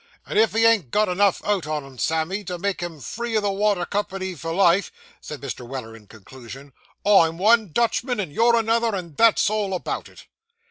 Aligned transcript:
And 0.25 0.39
if 0.39 0.53
he 0.53 0.65
ain't 0.65 0.89
got 0.89 1.09
enough 1.09 1.43
out 1.45 1.67
on 1.67 1.85
'em, 1.85 1.99
Sammy, 1.99 2.43
to 2.45 2.57
make 2.57 2.81
him 2.81 2.99
free 3.01 3.35
of 3.35 3.43
the 3.43 3.51
water 3.51 3.85
company 3.85 4.33
for 4.33 4.51
life,' 4.51 4.91
said 5.21 5.41
Mr. 5.41 5.63
Weller, 5.63 5.95
in 5.95 6.07
conclusion, 6.07 6.73
'I'm 7.05 7.37
one 7.37 7.71
Dutchman, 7.71 8.19
and 8.19 8.33
you're 8.33 8.55
another, 8.55 8.95
and 8.95 9.15
that's 9.15 9.47
all 9.47 9.75
about 9.75 10.09
it. 10.09 10.25